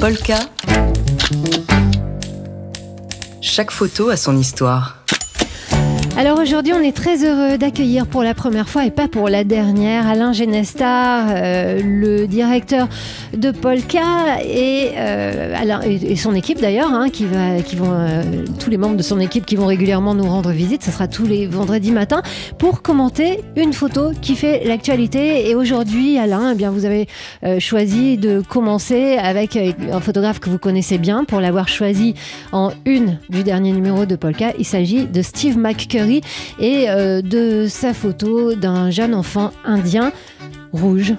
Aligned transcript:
Polka. 0.00 0.38
Chaque 3.40 3.70
photo 3.70 4.10
a 4.10 4.16
son 4.16 4.36
histoire. 4.36 5.05
Alors 6.18 6.38
aujourd'hui, 6.38 6.72
on 6.72 6.80
est 6.80 6.96
très 6.96 7.26
heureux 7.26 7.58
d'accueillir 7.58 8.06
pour 8.06 8.22
la 8.22 8.32
première 8.32 8.70
fois 8.70 8.86
et 8.86 8.90
pas 8.90 9.06
pour 9.06 9.28
la 9.28 9.44
dernière 9.44 10.06
Alain 10.06 10.32
Genestar, 10.32 11.26
euh, 11.28 11.82
le 11.84 12.26
directeur 12.26 12.88
de 13.36 13.50
Polka 13.50 14.40
et, 14.42 14.92
euh, 14.96 15.54
son 16.16 16.34
équipe 16.34 16.58
d'ailleurs, 16.58 16.90
hein, 16.94 17.10
qui, 17.10 17.26
vont 17.26 17.90
euh, 17.90 18.22
tous 18.58 18.70
les 18.70 18.78
membres 18.78 18.96
de 18.96 19.02
son 19.02 19.20
équipe 19.20 19.44
qui 19.44 19.56
vont 19.56 19.66
régulièrement 19.66 20.14
nous 20.14 20.24
rendre 20.24 20.52
visite. 20.52 20.82
Ce 20.82 20.90
sera 20.90 21.06
tous 21.06 21.26
les 21.26 21.46
vendredis 21.46 21.92
matins 21.92 22.22
pour 22.56 22.80
commenter 22.80 23.40
une 23.54 23.74
photo 23.74 24.12
qui 24.22 24.36
fait 24.36 24.64
l'actualité. 24.64 25.50
Et 25.50 25.54
aujourd'hui, 25.54 26.16
Alain, 26.18 26.52
eh 26.52 26.54
bien 26.54 26.70
vous 26.70 26.86
avez 26.86 27.08
euh, 27.44 27.60
choisi 27.60 28.16
de 28.16 28.40
commencer 28.40 29.18
avec 29.18 29.54
un 29.56 30.00
photographe 30.00 30.40
que 30.40 30.48
vous 30.48 30.58
connaissez 30.58 30.96
bien 30.96 31.24
pour 31.24 31.40
l'avoir 31.40 31.68
choisi 31.68 32.14
en 32.52 32.72
une 32.86 33.18
du 33.28 33.42
dernier 33.42 33.72
numéro 33.72 34.06
de 34.06 34.16
Polka. 34.16 34.54
Il 34.58 34.64
s'agit 34.64 35.04
de 35.04 35.20
Steve 35.20 35.58
McCurry 35.58 36.05
et 36.58 36.88
euh, 36.88 37.22
de 37.22 37.66
sa 37.68 37.94
photo 37.94 38.54
d'un 38.54 38.90
jeune 38.90 39.14
enfant 39.14 39.52
indien 39.64 40.12
rouge. 40.72 41.14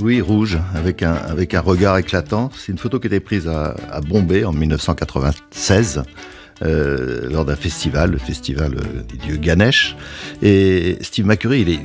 Oui, 0.00 0.20
rouge, 0.20 0.58
avec 0.76 1.02
un, 1.02 1.14
avec 1.14 1.54
un 1.54 1.60
regard 1.60 1.98
éclatant. 1.98 2.50
C'est 2.56 2.70
une 2.70 2.78
photo 2.78 3.00
qui 3.00 3.06
a 3.06 3.08
été 3.08 3.20
prise 3.20 3.48
à, 3.48 3.74
à 3.90 4.00
Bombay 4.00 4.44
en 4.44 4.52
1996. 4.52 6.02
Euh, 6.64 7.28
lors 7.30 7.44
d'un 7.44 7.56
festival, 7.56 8.10
le 8.10 8.18
festival 8.18 8.74
euh, 8.74 9.02
des 9.08 9.16
dieux 9.16 9.36
Ganesh. 9.36 9.96
Et 10.42 10.98
Steve 11.02 11.24
McCurry, 11.24 11.60
il 11.60 11.68
est, 11.70 11.80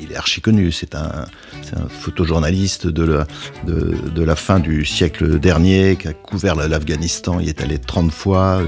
il 0.00 0.16
archi 0.16 0.40
connu. 0.40 0.72
C'est 0.72 0.94
un, 0.94 1.26
photojournaliste 1.88 2.86
de 2.86 3.24
la, 4.24 4.36
fin 4.36 4.60
du 4.60 4.84
siècle 4.84 5.40
dernier 5.40 5.96
qui 5.96 6.06
a 6.06 6.12
couvert 6.12 6.54
l'Afghanistan. 6.54 7.40
Il 7.40 7.48
est 7.48 7.60
allé 7.60 7.78
30 7.78 8.12
fois. 8.12 8.62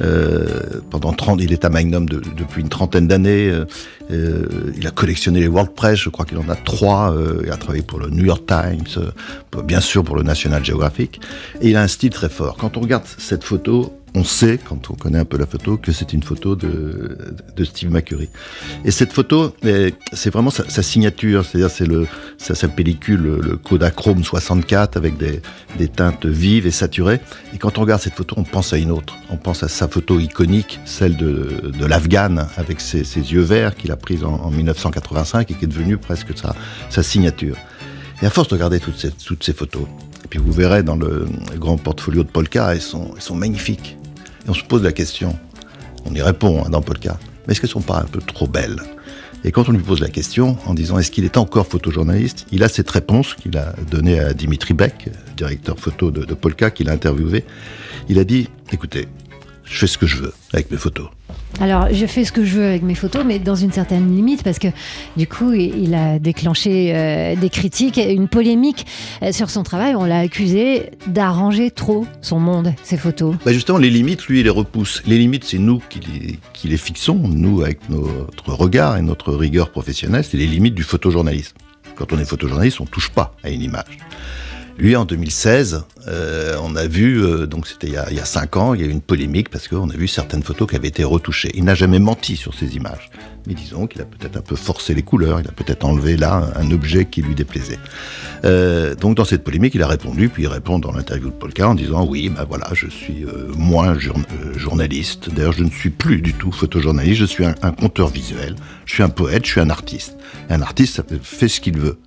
Euh, 0.00 0.46
pendant 0.90 1.12
30, 1.12 1.40
il 1.42 1.52
est 1.52 1.64
à 1.64 1.70
Magnum 1.70 2.08
de, 2.08 2.20
depuis 2.36 2.62
une 2.62 2.68
trentaine 2.68 3.08
d'années. 3.08 3.52
Il 4.10 4.86
a 4.86 4.90
collectionné 4.90 5.40
les 5.40 5.48
World 5.48 5.72
Press, 5.74 5.98
je 5.98 6.08
crois 6.08 6.24
qu'il 6.24 6.38
en 6.38 6.48
a 6.48 6.54
trois. 6.54 7.16
il 7.42 7.50
a 7.50 7.56
travaillé 7.56 7.82
pour 7.82 7.98
le 7.98 8.10
New 8.10 8.26
York 8.26 8.44
Times, 8.46 9.10
bien 9.64 9.80
sûr 9.80 10.04
pour 10.04 10.14
le 10.14 10.22
National 10.22 10.64
Geographic. 10.64 11.20
Et 11.62 11.70
il 11.70 11.76
a 11.76 11.82
un 11.82 11.88
style 11.88 12.10
très 12.10 12.28
fort. 12.28 12.56
Quand 12.58 12.76
on 12.76 12.80
regarde 12.80 13.04
cette 13.18 13.42
photo, 13.42 13.92
on 14.14 14.24
sait, 14.24 14.58
quand 14.62 14.90
on 14.90 14.94
connaît 14.94 15.18
un 15.18 15.24
peu 15.24 15.38
la 15.38 15.46
photo, 15.46 15.78
que 15.78 15.90
c'est 15.90 16.12
une 16.12 16.22
photo 16.22 16.54
de, 16.54 17.16
Steve 17.64 17.90
McCurry. 17.90 18.28
Et 18.84 18.90
cette 18.90 19.12
photo, 19.12 19.54
c'est 20.12 20.30
vraiment 20.30 20.50
sa, 20.50 20.82
signature, 20.82 21.44
c'est-à-dire 21.44 21.70
c'est 22.38 22.54
sa, 22.54 22.68
pellicule, 22.68 23.22
le 23.22 23.56
Kodachrome 23.56 24.22
64 24.22 24.96
avec 24.96 25.16
des, 25.16 25.40
teintes 25.88 26.26
vives 26.26 26.66
et 26.66 26.70
saturées. 26.70 27.20
Et 27.54 27.58
quand 27.58 27.78
on 27.78 27.82
regarde 27.82 28.02
cette 28.02 28.14
photo, 28.14 28.34
on 28.38 28.44
pense 28.44 28.72
à 28.72 28.78
une 28.78 28.90
autre. 28.90 29.14
On 29.30 29.36
pense 29.36 29.62
à 29.62 29.68
sa 29.68 29.88
photo 29.88 30.20
iconique, 30.20 30.80
celle 30.84 31.16
de, 31.16 31.72
de 31.78 31.86
l'Afghane 31.86 32.48
avec 32.56 32.80
ses, 32.80 33.02
yeux 33.02 33.40
verts 33.40 33.76
qu'il 33.76 33.92
a 33.92 33.96
prise 33.96 34.24
en, 34.24 34.34
en, 34.34 34.50
1985 34.50 35.50
et 35.50 35.54
qui 35.54 35.64
est 35.64 35.68
devenue 35.68 35.96
presque 35.96 36.32
sa, 36.90 37.02
signature. 37.02 37.56
Et 38.20 38.26
à 38.26 38.30
force 38.30 38.48
de 38.48 38.54
regarder 38.54 38.78
toutes 38.78 39.42
ces, 39.42 39.52
photos, 39.52 39.86
et 40.24 40.28
puis 40.28 40.38
vous 40.38 40.52
verrez 40.52 40.82
dans 40.82 40.96
le 40.96 41.26
grand 41.56 41.78
portfolio 41.78 42.22
de 42.22 42.28
Polka, 42.28 42.72
elles 42.72 42.82
elles 42.82 43.22
sont 43.22 43.34
magnifiques. 43.34 43.96
Et 44.46 44.50
on 44.50 44.54
se 44.54 44.64
pose 44.64 44.82
la 44.82 44.92
question, 44.92 45.36
on 46.04 46.14
y 46.14 46.22
répond 46.22 46.64
hein, 46.64 46.70
dans 46.70 46.82
Polka, 46.82 47.18
mais 47.46 47.52
est-ce 47.52 47.60
qu'elles 47.60 47.68
ne 47.68 47.74
sont 47.74 47.80
pas 47.82 48.00
un 48.00 48.06
peu 48.06 48.20
trop 48.20 48.46
belles? 48.46 48.80
Et 49.44 49.50
quand 49.50 49.68
on 49.68 49.72
lui 49.72 49.82
pose 49.82 50.00
la 50.00 50.08
question 50.08 50.56
en 50.66 50.74
disant 50.74 50.98
est-ce 50.98 51.10
qu'il 51.10 51.24
est 51.24 51.36
encore 51.36 51.66
photojournaliste, 51.66 52.46
il 52.52 52.62
a 52.62 52.68
cette 52.68 52.90
réponse 52.90 53.34
qu'il 53.34 53.56
a 53.58 53.74
donnée 53.90 54.20
à 54.20 54.34
Dimitri 54.34 54.72
Beck, 54.72 55.08
directeur 55.36 55.78
photo 55.78 56.12
de, 56.12 56.24
de 56.24 56.34
Polka, 56.34 56.70
qu'il 56.70 56.88
a 56.88 56.92
interviewé. 56.92 57.44
Il 58.08 58.20
a 58.20 58.24
dit 58.24 58.48
écoutez, 58.70 59.08
je 59.64 59.78
fais 59.78 59.86
ce 59.88 59.98
que 59.98 60.06
je 60.06 60.18
veux 60.18 60.32
avec 60.52 60.70
mes 60.70 60.76
photos. 60.76 61.08
Alors, 61.60 61.88
je 61.92 62.06
fais 62.06 62.24
ce 62.24 62.32
que 62.32 62.44
je 62.44 62.56
veux 62.56 62.66
avec 62.66 62.82
mes 62.82 62.94
photos, 62.94 63.24
mais 63.24 63.38
dans 63.38 63.54
une 63.54 63.72
certaine 63.72 64.14
limite, 64.14 64.42
parce 64.42 64.58
que 64.58 64.68
du 65.16 65.26
coup, 65.26 65.52
il 65.52 65.94
a 65.94 66.18
déclenché 66.18 66.92
euh, 66.94 67.36
des 67.36 67.50
critiques, 67.50 67.98
une 67.98 68.28
polémique 68.28 68.86
euh, 69.22 69.32
sur 69.32 69.50
son 69.50 69.62
travail. 69.62 69.94
On 69.94 70.04
l'a 70.04 70.20
accusé 70.20 70.90
d'arranger 71.06 71.70
trop 71.70 72.06
son 72.20 72.40
monde, 72.40 72.74
ses 72.82 72.96
photos. 72.96 73.36
Bah 73.44 73.52
justement, 73.52 73.78
les 73.78 73.90
limites, 73.90 74.26
lui, 74.26 74.40
il 74.40 74.44
les 74.44 74.50
repousse. 74.50 75.02
Les 75.06 75.18
limites, 75.18 75.44
c'est 75.44 75.58
nous 75.58 75.80
qui 75.88 76.00
les, 76.00 76.38
qui 76.52 76.68
les, 76.68 76.76
fixons, 76.76 77.18
nous, 77.18 77.62
avec 77.62 77.88
notre 77.88 78.52
regard 78.52 78.96
et 78.96 79.02
notre 79.02 79.32
rigueur 79.32 79.70
professionnelle, 79.70 80.24
c'est 80.24 80.38
les 80.38 80.46
limites 80.46 80.74
du 80.74 80.82
photojournalisme. 80.82 81.56
Quand 81.94 82.12
on 82.12 82.18
est 82.18 82.24
photojournaliste, 82.24 82.80
on 82.80 82.84
ne 82.84 82.88
touche 82.88 83.10
pas 83.10 83.36
à 83.44 83.50
une 83.50 83.62
image. 83.62 83.98
Lui, 84.78 84.96
en 84.96 85.04
2016, 85.04 85.84
euh, 86.08 86.56
on 86.62 86.74
a 86.76 86.86
vu, 86.86 87.22
euh, 87.22 87.46
donc 87.46 87.66
c'était 87.68 87.88
il, 87.88 87.92
y 87.92 88.20
a 88.20 88.24
cinq 88.24 88.56
ans, 88.56 88.74
il 88.74 88.80
y 88.80 88.84
a 88.84 88.86
eu 88.86 88.90
une 88.90 89.02
polémique 89.02 89.50
parce 89.50 89.68
qu'on 89.68 89.90
a 89.90 89.94
vu 89.94 90.08
certaines 90.08 90.42
photos 90.42 90.68
qui 90.68 90.76
avaient 90.76 90.88
été 90.88 91.04
retouchées. 91.04 91.50
Il 91.54 91.64
n'a 91.64 91.74
jamais 91.74 91.98
menti 91.98 92.36
sur 92.36 92.54
ces 92.54 92.74
images, 92.74 93.10
mais 93.46 93.54
disons 93.54 93.86
qu'il 93.86 94.00
a 94.00 94.04
peut-être 94.04 94.36
un 94.36 94.40
peu 94.40 94.56
forcé 94.56 94.94
les 94.94 95.02
couleurs, 95.02 95.40
il 95.40 95.48
a 95.48 95.52
peut-être 95.52 95.84
enlevé 95.84 96.16
là 96.16 96.52
un, 96.56 96.70
objet 96.70 97.04
qui 97.04 97.20
lui 97.20 97.34
déplaisait. 97.34 97.78
Euh, 98.44 98.94
donc 98.94 99.16
dans 99.16 99.26
cette 99.26 99.44
polémique, 99.44 99.74
il 99.74 99.82
a 99.82 99.86
répondu, 99.86 100.30
puis 100.30 100.44
il 100.44 100.48
répond 100.48 100.78
dans 100.78 100.92
l'interview 100.92 101.28
de 101.28 101.34
Polka 101.34 101.68
en 101.68 101.74
disant 101.74 102.06
oui, 102.06 102.30
ben 102.30 102.44
voilà, 102.48 102.68
je 102.72 102.88
suis 102.88 103.24
euh, 103.24 103.52
moins 103.56 103.98
jour, 103.98 104.16
journaliste. 104.56 105.28
D'ailleurs, 105.34 105.52
je 105.52 105.64
ne 105.64 105.70
suis 105.70 105.90
plus 105.90 106.22
du 106.22 106.32
tout 106.32 106.50
photojournaliste. 106.50 107.20
Je 107.20 107.26
suis 107.26 107.44
un, 107.44 107.54
un 107.62 107.72
conteur 107.72 108.08
visuel. 108.08 108.56
Je 108.86 108.94
suis 108.94 109.02
un 109.02 109.10
poète. 109.10 109.44
Je 109.44 109.50
suis 109.50 109.60
un 109.60 109.70
artiste. 109.70 110.16
Un 110.48 110.62
artiste 110.62 110.96
ça 110.96 111.04
fait 111.22 111.48
ce 111.48 111.60
qu'il 111.60 111.78
veut. 111.78 111.98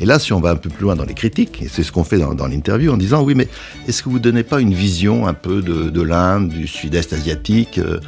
Et 0.00 0.04
là, 0.04 0.18
si 0.18 0.32
on 0.32 0.40
va 0.40 0.50
un 0.50 0.56
peu 0.56 0.68
plus 0.68 0.84
loin 0.84 0.94
dans 0.94 1.04
les 1.04 1.14
critiques, 1.14 1.62
et 1.62 1.68
c'est 1.68 1.82
ce 1.82 1.92
qu'on 1.96 2.04
fait 2.04 2.18
dans, 2.18 2.46
l'interview, 2.46 2.92
en 2.92 2.98
disant 2.98 3.24
oui, 3.24 3.34
mais 3.34 3.48
est-ce 3.88 4.02
que 4.02 4.10
vous 4.10 4.18
donnez 4.18 4.42
pas 4.42 4.60
une 4.60 4.74
vision 4.74 5.26
un 5.26 5.32
peu 5.32 5.62
de, 5.62 5.88
de 5.88 6.02
l'Inde, 6.02 6.50
du 6.50 6.66
Sud-Est 6.66 7.14
asiatique 7.14 7.78
euh, 7.78 8.00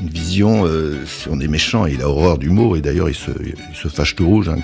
une 0.00 0.08
vision, 0.08 0.66
euh, 0.66 1.04
si 1.06 1.28
on 1.30 1.38
est 1.40 1.48
méchant, 1.48 1.86
il 1.86 2.02
a 2.02 2.08
horreur 2.08 2.38
du 2.38 2.50
mot, 2.50 2.76
et 2.76 2.80
d'ailleurs 2.80 3.08
il 3.08 3.14
se, 3.14 3.88
fâche 3.88 4.14
tout 4.16 4.26
rouge, 4.26 4.48
hein, 4.48 4.56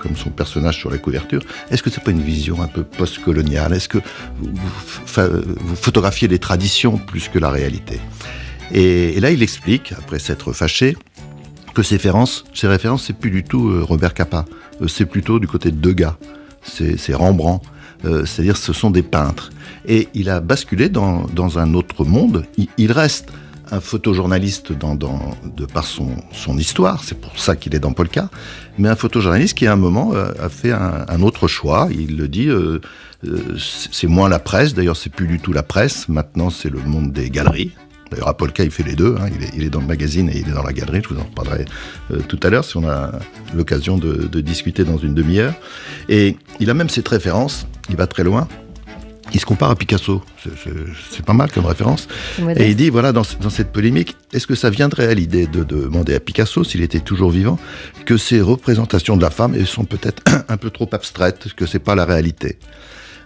comme, 0.00 0.16
son 0.16 0.30
personnage 0.30 0.78
sur 0.78 0.90
la 0.90 0.98
couverture. 0.98 1.42
Est-ce 1.70 1.82
que 1.82 1.90
c'est 1.90 2.02
pas 2.02 2.10
une 2.12 2.22
vision 2.22 2.60
un 2.62 2.66
peu 2.68 2.82
post-coloniale? 2.84 3.72
Est-ce 3.72 3.88
que 3.88 3.98
vous, 4.40 5.76
photographiez 5.76 6.28
les 6.28 6.40
traditions 6.40 6.98
plus 6.98 7.28
que 7.28 7.38
la 7.38 7.50
réalité? 7.50 8.00
Et, 8.72 9.16
et, 9.16 9.20
là, 9.20 9.30
il 9.30 9.42
explique, 9.42 9.92
après 9.92 10.18
s'être 10.18 10.52
fâché, 10.52 10.96
que 11.74 11.82
ces 11.82 11.96
références, 11.96 12.44
ces 12.52 12.66
références, 12.66 13.04
c'est 13.06 13.16
plus 13.16 13.30
du 13.30 13.44
tout 13.44 13.68
euh, 13.70 13.84
Robert 13.84 14.14
Capa, 14.14 14.44
c'est 14.88 15.06
plutôt 15.06 15.38
du 15.38 15.46
côté 15.46 15.70
de 15.70 15.80
Degas, 15.80 16.16
c'est 16.62 17.14
Rembrandt. 17.14 17.64
Euh, 18.04 18.24
c'est-à-dire 18.24 18.56
ce 18.56 18.72
sont 18.72 18.90
des 18.90 19.02
peintres. 19.02 19.50
Et 19.86 20.08
il 20.14 20.30
a 20.30 20.40
basculé 20.40 20.88
dans, 20.88 21.24
dans 21.34 21.58
un 21.58 21.74
autre 21.74 22.04
monde. 22.04 22.44
Il, 22.78 22.92
reste 22.92 23.30
un 23.70 23.80
photojournaliste 23.80 24.72
de 24.72 25.66
par 25.66 25.84
son, 25.84 26.58
histoire, 26.58 27.04
c'est 27.04 27.20
pour 27.20 27.38
ça 27.38 27.56
qu'il 27.56 27.74
est 27.74 27.78
dans 27.78 27.92
Polka, 27.92 28.28
mais 28.78 28.88
un 28.88 28.96
photojournaliste 28.96 29.56
qui 29.56 29.66
à 29.66 29.72
un 29.72 29.76
moment 29.76 30.12
euh, 30.14 30.32
a 30.40 30.48
fait 30.48 30.72
un, 30.72 31.22
autre 31.22 31.46
choix, 31.46 31.88
il 31.90 32.16
le 32.16 32.26
dit, 32.26 32.48
euh, 32.48 32.80
c'est 33.58 34.08
moins 34.08 34.28
la 34.28 34.40
presse, 34.40 34.74
d'ailleurs 34.74 34.96
c'est 34.96 35.12
plus 35.12 35.28
du 35.28 35.38
tout 35.38 35.52
la 35.52 35.62
presse, 35.62 36.08
maintenant 36.08 36.50
c'est 36.50 36.70
le 36.70 36.80
monde 36.80 37.12
des 37.12 37.30
galeries, 37.30 37.70
D'ailleurs, 38.10 38.28
à 38.28 38.36
Polka, 38.36 38.64
il 38.64 38.70
fait 38.70 38.82
les 38.82 38.94
deux. 38.94 39.16
Hein. 39.20 39.28
Il, 39.34 39.44
est, 39.44 39.50
il, 39.56 39.62
est, 39.64 39.70
dans 39.70 39.80
le 39.80 39.86
magazine 39.86 40.28
et 40.28 40.38
il 40.38 40.48
est 40.48 40.52
dans 40.52 40.62
la 40.62 40.72
galerie. 40.72 41.00
Je 41.02 41.14
vous 41.14 41.20
en 41.20 41.24
reparlerai 41.24 41.64
euh, 42.10 42.18
tout 42.26 42.40
à 42.42 42.50
l'heure 42.50 42.64
si 42.64 42.76
on 42.76 42.88
a 42.88 43.12
l'occasion 43.54 43.98
de, 43.98 44.26
de, 44.26 44.40
discuter 44.40 44.84
dans 44.84 44.98
une 44.98 45.14
demi-heure. 45.14 45.54
Et 46.08 46.36
il 46.58 46.70
a 46.70 46.74
même 46.74 46.88
cette 46.88 47.08
référence. 47.08 47.66
Il 47.88 47.96
va 47.96 48.06
très 48.06 48.24
loin. 48.24 48.48
Il 49.32 49.38
se 49.38 49.46
compare 49.46 49.70
à 49.70 49.76
Picasso. 49.76 50.22
C'est 51.10 51.24
pas 51.24 51.34
mal 51.34 51.52
comme 51.52 51.66
référence. 51.66 52.08
Et 52.56 52.70
il 52.70 52.76
dit 52.76 52.90
voilà, 52.90 53.12
dans, 53.12 53.22
dans 53.40 53.50
cette 53.50 53.70
polémique, 53.70 54.16
est-ce 54.32 54.46
que 54.46 54.56
ça 54.56 54.70
viendrait 54.70 55.06
à 55.06 55.14
l'idée 55.14 55.46
de, 55.46 55.62
de, 55.62 55.82
demander 55.82 56.14
à 56.14 56.20
Picasso, 56.20 56.64
s'il 56.64 56.82
était 56.82 56.98
toujours 56.98 57.30
vivant, 57.30 57.56
que 58.06 58.16
ces 58.16 58.40
représentations 58.40 59.16
de 59.16 59.22
la 59.22 59.30
femme 59.30 59.64
sont 59.66 59.84
peut-être 59.84 60.22
un 60.48 60.56
peu 60.56 60.70
trop 60.70 60.88
abstraites, 60.92 61.54
que 61.54 61.66
c'est 61.66 61.78
pas 61.78 61.94
la 61.94 62.04
réalité? 62.04 62.58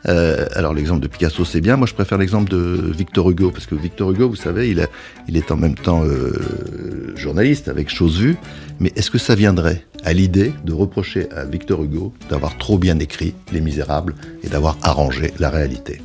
Euh, 0.06 0.46
alors 0.54 0.74
l'exemple 0.74 1.00
de 1.00 1.08
Picasso 1.08 1.44
c'est 1.44 1.60
bien, 1.60 1.76
moi 1.76 1.86
je 1.86 1.94
préfère 1.94 2.18
l'exemple 2.18 2.50
de 2.50 2.92
Victor 2.96 3.30
Hugo, 3.30 3.50
parce 3.50 3.66
que 3.66 3.74
Victor 3.74 4.10
Hugo, 4.10 4.28
vous 4.28 4.36
savez, 4.36 4.70
il, 4.70 4.80
a, 4.80 4.86
il 5.28 5.36
est 5.36 5.50
en 5.50 5.56
même 5.56 5.74
temps 5.74 6.04
euh, 6.04 7.12
journaliste 7.16 7.68
avec 7.68 7.88
Chose 7.88 8.18
Vue, 8.18 8.36
mais 8.80 8.92
est-ce 8.96 9.10
que 9.10 9.18
ça 9.18 9.34
viendrait 9.34 9.84
à 10.04 10.12
l'idée 10.12 10.52
de 10.64 10.72
reprocher 10.72 11.28
à 11.30 11.44
Victor 11.44 11.82
Hugo 11.82 12.12
d'avoir 12.28 12.58
trop 12.58 12.78
bien 12.78 12.98
écrit 12.98 13.34
Les 13.52 13.60
Misérables 13.60 14.14
et 14.42 14.48
d'avoir 14.48 14.76
arrangé 14.82 15.32
la 15.38 15.50
réalité? 15.50 16.02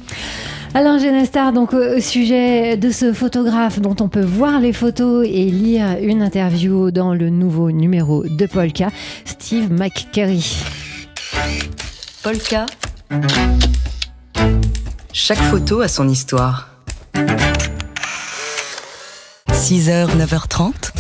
Alain 0.76 1.00
Genestar, 1.00 1.52
donc 1.52 1.74
au 1.74 2.00
sujet 2.00 2.78
de 2.78 2.92
ce 2.92 3.12
photographe 3.12 3.80
dont 3.80 3.96
on 4.02 4.08
peut 4.08 4.24
voir 4.24 4.60
les 4.60 4.72
photos 4.72 5.26
et 5.28 5.46
lire 5.46 5.98
une 6.00 6.22
interview 6.22 6.92
dans 6.92 7.16
le 7.16 7.32
nouveau 7.32 7.72
numéro 7.72 8.24
de 8.24 8.46
Polka, 8.46 8.90
Steve 9.26 9.72
McCurry. 9.72 10.64
Polka. 12.22 12.68
Chaque 15.12 15.40
photo 15.40 15.82
a 15.82 15.88
son 15.88 16.08
histoire. 16.08 16.70
6h, 19.52 20.08
9h30, 20.18 20.92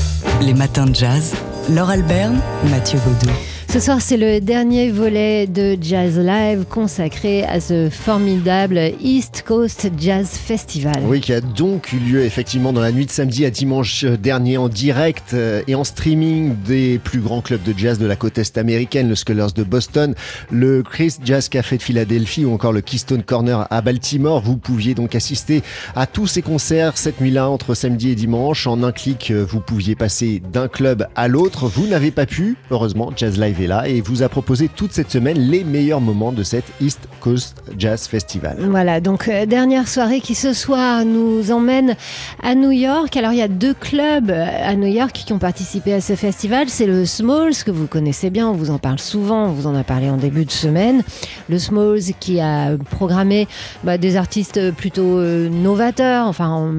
les 0.41 0.53
matins 0.53 0.85
de 0.85 0.95
jazz. 0.95 1.33
Laure 1.69 1.91
Alberne, 1.91 2.39
Mathieu 2.65 2.99
Baudou. 3.05 3.31
Ce 3.71 3.79
soir, 3.79 4.01
c'est 4.01 4.17
le 4.17 4.41
dernier 4.41 4.89
volet 4.89 5.45
de 5.45 5.77
Jazz 5.79 6.17
Live 6.17 6.65
consacré 6.67 7.43
à 7.43 7.59
ce 7.59 7.91
formidable 7.91 8.79
East 8.99 9.43
Coast 9.45 9.91
Jazz 9.95 10.27
Festival. 10.27 10.99
Oui, 11.03 11.21
qui 11.21 11.33
a 11.33 11.39
donc 11.39 11.93
eu 11.93 11.99
lieu 11.99 12.23
effectivement 12.23 12.73
dans 12.73 12.81
la 12.81 12.91
nuit 12.91 13.05
de 13.05 13.11
samedi 13.11 13.45
à 13.45 13.51
dimanche 13.51 14.05
dernier 14.05 14.57
en 14.57 14.69
direct 14.69 15.35
euh, 15.35 15.61
et 15.67 15.75
en 15.75 15.83
streaming 15.83 16.55
des 16.65 16.97
plus 16.97 17.19
grands 17.19 17.41
clubs 17.41 17.61
de 17.61 17.77
jazz 17.77 17.99
de 17.99 18.07
la 18.07 18.15
côte 18.15 18.39
est 18.39 18.57
américaine, 18.57 19.07
le 19.07 19.13
Scholars 19.13 19.51
de 19.51 19.61
Boston, 19.61 20.15
le 20.49 20.81
Chris 20.81 21.17
Jazz 21.23 21.47
Café 21.47 21.77
de 21.77 21.83
Philadelphie 21.83 22.45
ou 22.45 22.53
encore 22.55 22.73
le 22.73 22.81
Keystone 22.81 23.21
Corner 23.21 23.67
à 23.69 23.81
Baltimore. 23.81 24.41
Vous 24.41 24.57
pouviez 24.57 24.95
donc 24.95 25.13
assister 25.13 25.61
à 25.95 26.07
tous 26.07 26.25
ces 26.25 26.41
concerts 26.41 26.97
cette 26.97 27.21
nuit-là 27.21 27.47
entre 27.47 27.75
samedi 27.75 28.09
et 28.09 28.15
dimanche. 28.15 28.65
En 28.65 28.81
un 28.81 28.91
clic, 28.91 29.29
euh, 29.29 29.45
vous 29.47 29.59
pouviez 29.59 29.93
passer 29.93 30.41
d'un 30.51 30.67
club 30.67 31.07
à 31.15 31.27
l'autre. 31.27 31.67
Vous 31.67 31.85
n'avez 31.85 32.09
pas 32.09 32.25
pu, 32.25 32.57
heureusement, 32.71 33.13
Jazz 33.15 33.39
Live 33.39 33.58
là 33.67 33.87
et 33.87 34.01
vous 34.01 34.23
a 34.23 34.29
proposé 34.29 34.67
toute 34.67 34.93
cette 34.93 35.11
semaine 35.11 35.37
les 35.37 35.63
meilleurs 35.63 36.01
moments 36.01 36.31
de 36.31 36.43
cette 36.43 36.65
East 36.81 36.99
Coast 37.19 37.61
Jazz 37.77 38.07
Festival. 38.07 38.57
Voilà, 38.59 39.01
donc 39.01 39.27
euh, 39.27 39.45
dernière 39.45 39.87
soirée 39.87 40.21
qui 40.21 40.35
ce 40.35 40.53
soir 40.53 41.05
nous 41.05 41.51
emmène 41.51 41.95
à 42.41 42.55
New 42.55 42.71
York. 42.71 43.15
Alors 43.17 43.31
il 43.31 43.39
y 43.39 43.41
a 43.41 43.47
deux 43.47 43.73
clubs 43.73 44.29
euh, 44.29 44.45
à 44.63 44.75
New 44.75 44.87
York 44.87 45.11
qui 45.11 45.33
ont 45.33 45.39
participé 45.39 45.93
à 45.93 46.01
ce 46.01 46.15
festival. 46.15 46.69
C'est 46.69 46.85
le 46.85 47.05
Smalls 47.05 47.63
que 47.65 47.71
vous 47.71 47.87
connaissez 47.87 48.29
bien, 48.29 48.47
on 48.47 48.53
vous 48.53 48.71
en 48.71 48.77
parle 48.77 48.99
souvent, 48.99 49.45
on 49.45 49.51
vous 49.51 49.67
en 49.67 49.75
a 49.75 49.83
parlé 49.83 50.09
en 50.09 50.17
début 50.17 50.45
de 50.45 50.51
semaine. 50.51 51.03
Le 51.49 51.59
Smalls 51.59 52.13
qui 52.19 52.39
a 52.39 52.77
programmé 52.89 53.47
bah, 53.83 53.97
des 53.97 54.15
artistes 54.15 54.71
plutôt 54.71 55.17
euh, 55.17 55.49
novateurs, 55.49 56.27
enfin 56.27 56.71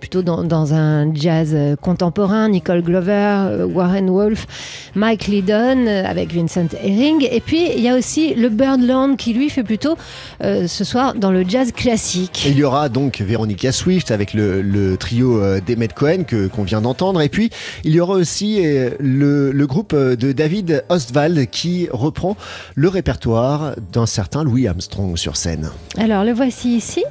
plutôt 0.00 0.22
dans, 0.22 0.44
dans, 0.44 0.74
un 0.74 1.14
jazz 1.14 1.56
contemporain, 1.80 2.48
Nicole 2.48 2.82
Glover, 2.82 3.66
Warren 3.72 4.08
Wolf, 4.10 4.46
Mike 4.94 5.26
Lydon 5.26 6.03
avec 6.04 6.32
Vincent 6.32 6.68
Herring. 6.82 7.26
Et 7.30 7.40
puis, 7.40 7.70
il 7.74 7.80
y 7.80 7.88
a 7.88 7.96
aussi 7.96 8.34
le 8.34 8.48
Birdland 8.48 9.16
qui, 9.16 9.32
lui, 9.32 9.50
fait 9.50 9.62
plutôt 9.62 9.96
euh, 10.42 10.66
ce 10.66 10.84
soir 10.84 11.14
dans 11.14 11.30
le 11.30 11.44
jazz 11.46 11.72
classique. 11.72 12.44
il 12.46 12.56
y 12.56 12.64
aura 12.64 12.88
donc 12.88 13.20
Veronica 13.20 13.72
Swift 13.72 14.10
avec 14.10 14.34
le, 14.34 14.96
trio 14.98 15.42
euh, 15.42 15.60
d'Emmet 15.60 15.88
Cohen 15.88 16.24
que, 16.24 16.46
qu'on 16.46 16.62
vient 16.62 16.80
d'entendre. 16.80 17.20
Et 17.20 17.28
puis, 17.28 17.50
il 17.84 17.94
y 17.94 18.00
aura 18.00 18.14
aussi 18.14 18.64
euh, 18.64 18.90
le, 19.00 19.50
le, 19.50 19.66
groupe 19.66 19.94
de 19.94 20.32
David 20.32 20.84
Ostwald 20.88 21.48
qui 21.50 21.88
reprend 21.90 22.36
le 22.74 22.88
répertoire 22.88 23.74
d'un 23.92 24.06
certain 24.06 24.44
Louis 24.44 24.68
Armstrong 24.68 25.16
sur 25.16 25.36
scène. 25.36 25.70
Alors, 25.98 26.24
le 26.24 26.32
voici 26.32 26.76
ici 26.76 27.04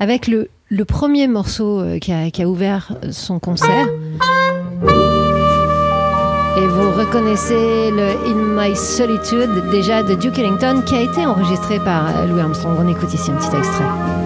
avec 0.00 0.26
le, 0.26 0.48
le 0.68 0.84
premier 0.84 1.28
morceau 1.28 1.84
qui 2.00 2.12
a, 2.12 2.30
qui 2.30 2.42
a 2.42 2.48
ouvert 2.48 2.96
son 3.10 3.38
concert. 3.38 3.86
Et 6.58 6.66
vous 6.66 6.90
reconnaissez 6.90 7.92
le 7.92 8.08
In 8.26 8.56
My 8.56 8.74
Solitude 8.74 9.70
déjà 9.70 10.02
de 10.02 10.14
Duke 10.14 10.40
Ellington 10.40 10.82
qui 10.84 10.96
a 10.96 11.00
été 11.02 11.24
enregistré 11.24 11.78
par 11.78 12.26
Louis 12.26 12.40
Armstrong. 12.40 12.76
On 12.80 12.88
écoute 12.88 13.14
ici 13.14 13.30
un 13.30 13.36
petit 13.36 13.56
extrait. 13.56 14.17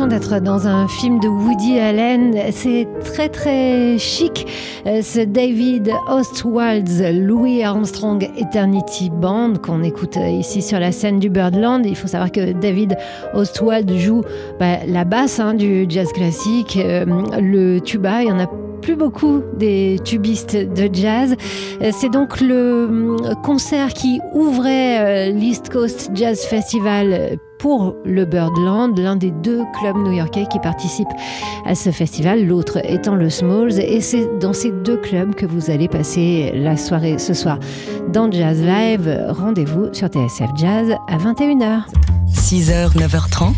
D'être 0.00 0.40
dans 0.40 0.66
un 0.66 0.88
film 0.88 1.20
de 1.20 1.28
Woody 1.28 1.78
Allen. 1.78 2.34
C'est 2.50 2.88
très 3.04 3.28
très 3.28 3.98
chic. 3.98 4.46
Euh, 4.86 5.02
ce 5.02 5.20
David 5.20 5.92
Ostwald's 6.08 7.02
Louis 7.12 7.62
Armstrong 7.62 8.26
Eternity 8.38 9.10
Band 9.10 9.54
qu'on 9.62 9.82
écoute 9.82 10.16
euh, 10.16 10.28
ici 10.28 10.62
sur 10.62 10.80
la 10.80 10.92
scène 10.92 11.18
du 11.18 11.28
Birdland. 11.28 11.84
Il 11.84 11.94
faut 11.94 12.08
savoir 12.08 12.32
que 12.32 12.52
David 12.52 12.96
Ostwald 13.34 13.92
joue 13.92 14.22
bah, 14.58 14.78
la 14.86 15.04
basse 15.04 15.38
hein, 15.38 15.52
du 15.52 15.84
jazz 15.90 16.10
classique, 16.12 16.78
euh, 16.78 17.04
le 17.38 17.78
tuba. 17.80 18.22
Il 18.22 18.28
y 18.28 18.32
en 18.32 18.40
a 18.40 18.48
plus 18.80 18.96
beaucoup 18.96 19.42
des 19.58 19.98
tubistes 20.04 20.56
de 20.56 20.88
jazz. 20.92 21.36
C'est 21.92 22.10
donc 22.10 22.40
le 22.40 23.16
concert 23.44 23.92
qui 23.92 24.20
ouvrait 24.34 25.30
l'East 25.30 25.68
Coast 25.70 26.10
Jazz 26.14 26.40
Festival 26.40 27.38
pour 27.62 27.94
le 28.04 28.24
Birdland, 28.24 28.98
l'un 28.98 29.14
des 29.14 29.30
deux 29.30 29.62
clubs 29.78 29.96
new-yorkais 29.96 30.46
qui 30.50 30.58
participent 30.58 31.06
à 31.64 31.76
ce 31.76 31.92
festival, 31.92 32.44
l'autre 32.44 32.78
étant 32.82 33.14
le 33.14 33.30
Smalls. 33.30 33.78
Et 33.78 34.00
c'est 34.00 34.28
dans 34.40 34.52
ces 34.52 34.72
deux 34.72 34.96
clubs 34.96 35.32
que 35.36 35.46
vous 35.46 35.70
allez 35.70 35.86
passer 35.86 36.50
la 36.56 36.76
soirée 36.76 37.18
ce 37.18 37.34
soir 37.34 37.60
dans 38.12 38.30
Jazz 38.32 38.60
Live. 38.60 39.26
Rendez-vous 39.28 39.94
sur 39.94 40.08
TSF 40.08 40.50
Jazz 40.56 40.96
à 41.06 41.18
21h. 41.18 41.84
6h, 42.34 42.96
9h30, 42.96 43.54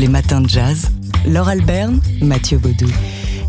les 0.00 0.08
matins 0.08 0.40
de 0.40 0.48
jazz. 0.48 0.90
Laure 1.24 1.48
Alberne, 1.48 2.00
Mathieu 2.20 2.58
Baudou. 2.58 2.88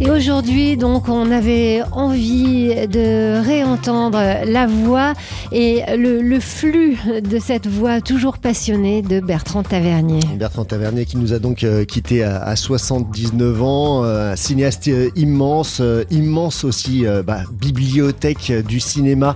Et 0.01 0.09
aujourd'hui, 0.09 0.77
donc, 0.77 1.09
on 1.09 1.29
avait 1.29 1.81
envie 1.91 2.73
de 2.87 3.43
réentendre 3.45 4.17
la 4.45 4.65
voix 4.65 5.13
et 5.51 5.81
le, 5.97 6.39
flux 6.39 6.97
de 7.21 7.37
cette 7.37 7.67
voix 7.67 7.99
toujours 7.99 8.37
passionnée 8.37 9.01
de 9.01 9.19
Bertrand 9.19 9.61
Tavernier. 9.61 10.21
Bertrand 10.37 10.63
Tavernier 10.63 11.03
qui 11.03 11.17
nous 11.17 11.33
a 11.33 11.39
donc 11.39 11.65
euh, 11.65 11.83
quitté 11.83 12.23
à, 12.23 12.41
à, 12.41 12.55
79 12.55 13.61
ans, 13.61 14.05
euh, 14.05 14.37
cinéaste 14.37 14.87
euh, 14.87 15.09
immense, 15.17 15.79
euh, 15.81 16.05
immense 16.11 16.63
aussi 16.63 17.03
bah, 17.25 17.41
bibliothèque 17.51 18.53
du 18.65 18.79
cinéma. 18.79 19.35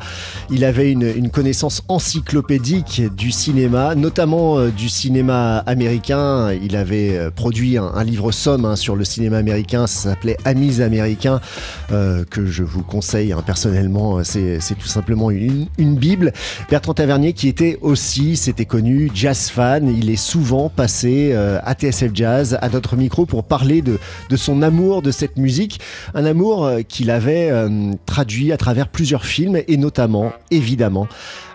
Il 0.49 0.63
avait 0.63 0.91
une, 0.91 1.29
connaissance 1.29 1.81
encyclopédique 1.89 3.01
du 3.17 3.31
cinéma, 3.31 3.95
notamment 3.95 4.67
du 4.67 4.87
cinéma 4.87 5.57
américain. 5.59 6.53
Il 6.53 6.75
avait 6.75 7.31
produit 7.31 7.77
un, 7.77 7.91
un 7.95 8.03
livre 8.03 8.31
somme 8.31 8.65
hein, 8.65 8.75
sur 8.75 8.95
le 8.95 9.03
cinéma 9.03 9.37
américain, 9.37 9.87
ça 9.87 10.11
s'appelait 10.11 10.37
Amis 10.53 10.81
américains 10.83 11.41
euh, 11.91 12.25
que 12.29 12.45
je 12.45 12.61
vous 12.61 12.83
conseille 12.83 13.33
hein, 13.33 13.41
personnellement. 13.43 14.23
C'est 14.23 14.59
tout 14.77 14.87
simplement 14.87 15.31
une, 15.31 15.67
Bible. 15.77 16.31
Bertrand 16.69 16.93
Tavernier 16.93 17.33
qui 17.33 17.47
était 17.47 17.79
aussi, 17.81 18.37
c'était 18.37 18.65
connu, 18.65 19.09
jazz 19.15 19.49
fan. 19.49 19.87
Il 19.87 20.11
est 20.11 20.15
souvent 20.15 20.69
passé 20.69 21.31
euh, 21.33 21.59
à 21.63 21.73
TSF 21.73 22.11
Jazz, 22.13 22.59
à 22.61 22.69
notre 22.69 22.95
micro, 22.95 23.25
pour 23.25 23.43
parler 23.43 23.81
de, 23.81 23.97
de 24.29 24.35
son 24.35 24.61
amour 24.61 25.01
de 25.01 25.09
cette 25.09 25.37
musique. 25.37 25.79
Un 26.13 26.25
amour 26.25 26.65
euh, 26.65 26.81
qu'il 26.81 27.09
avait 27.09 27.49
euh, 27.49 27.93
traduit 28.05 28.51
à 28.51 28.57
travers 28.57 28.89
plusieurs 28.89 29.25
films 29.25 29.59
et 29.67 29.77
notamment, 29.77 30.33
évidemment, 30.51 31.07